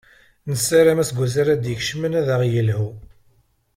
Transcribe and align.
Nessaram 0.49 0.99
aseggas 1.03 1.35
ara 1.41 1.53
d-ikecmen 1.55 2.17
ad 2.19 2.27
aɣ-yelhu. 2.35 2.89